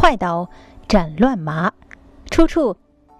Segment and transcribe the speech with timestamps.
[0.00, 0.48] 快刀
[0.86, 1.72] 斩乱麻，
[2.30, 2.76] 出处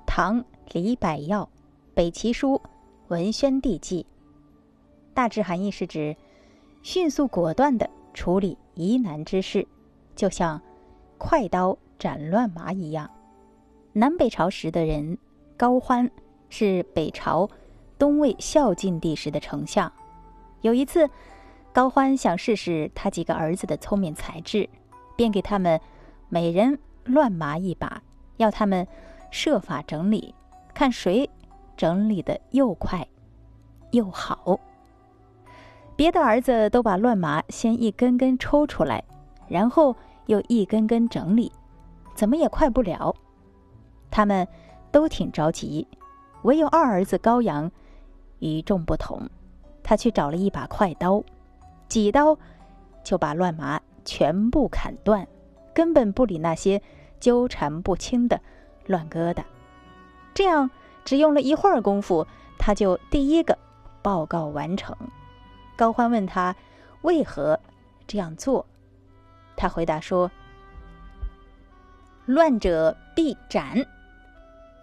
[0.06, 1.42] 唐李百药
[1.92, 2.54] 《北齐书·
[3.08, 4.02] 文宣帝纪》。
[5.12, 6.16] 大致含义是指
[6.84, 9.66] 迅速果断地处理疑难之事，
[10.14, 10.62] 就像
[11.18, 13.10] 快刀斩乱麻一样。
[13.92, 15.18] 南北朝时的人
[15.56, 16.08] 高欢
[16.48, 17.50] 是北朝
[17.98, 19.92] 东魏孝敬帝时的丞相。
[20.60, 21.10] 有一次，
[21.72, 24.70] 高欢想试试他几个儿子的聪明才智，
[25.16, 25.78] 便给他们
[26.28, 28.02] 每人乱麻一把，
[28.36, 28.86] 要他们
[29.30, 30.34] 设法整理，
[30.74, 31.28] 看谁
[31.76, 33.06] 整理的又快
[33.92, 34.60] 又好。
[35.96, 39.02] 别的儿子都把乱麻先一根根抽出来，
[39.48, 39.96] 然后
[40.26, 41.50] 又一根根整理，
[42.14, 43.14] 怎么也快不了。
[44.10, 44.46] 他们
[44.92, 45.86] 都挺着急，
[46.42, 47.70] 唯有二儿子高阳
[48.38, 49.28] 与众不同，
[49.82, 51.22] 他去找了一把快刀，
[51.88, 52.38] 几刀
[53.02, 55.26] 就把乱麻全部砍断，
[55.78, 56.82] 根本不理那些
[57.20, 58.40] 纠缠不清的
[58.86, 59.44] 乱疙瘩。
[60.34, 60.68] 这样
[61.04, 62.26] 只用了一会儿功夫，
[62.58, 63.56] 他就第一个
[64.02, 64.96] 报告完成。
[65.76, 66.56] 高欢问他
[67.02, 67.56] 为何
[68.08, 68.66] 这样做，
[69.56, 70.28] 他回答说
[72.26, 73.76] ：“乱者必斩。”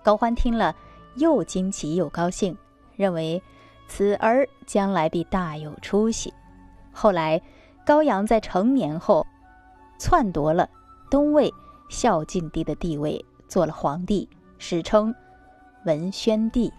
[0.02, 0.73] 高欢听了，
[1.16, 2.58] 又惊奇又高兴，
[2.95, 3.44] 认为
[3.89, 6.34] 此儿将来必大有出息。
[6.94, 7.41] 后来，
[7.86, 9.28] 高阳在成年后，
[10.00, 10.69] 篡夺了
[11.16, 11.49] 东魏
[11.88, 14.27] 孝敬帝的地位，做了皇帝，
[14.58, 15.16] 史称
[15.85, 16.69] 文宣帝。